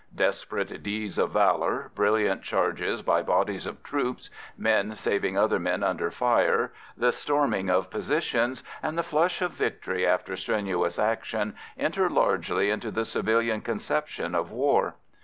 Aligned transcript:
Desperate 0.15 0.81
deeds 0.81 1.19
of 1.19 1.29
valour, 1.29 1.91
brilliant 1.93 2.41
charges 2.41 3.03
by 3.03 3.21
bodies 3.21 3.67
of 3.67 3.83
troops, 3.83 4.31
men 4.57 4.95
saving 4.95 5.37
other 5.37 5.59
men 5.59 5.83
under 5.83 6.09
fire, 6.09 6.73
the 6.97 7.11
storming 7.11 7.69
of 7.69 7.91
positions, 7.91 8.63
and 8.81 8.97
the 8.97 9.03
flush 9.03 9.43
of 9.43 9.51
victory 9.51 10.03
after 10.03 10.35
strenuous 10.35 10.97
action 10.97 11.53
enter 11.77 12.09
largely 12.09 12.71
into 12.71 12.89
the 12.89 13.05
civilian 13.05 13.61
conception 13.61 14.33
of 14.33 14.49
war. 14.49 14.95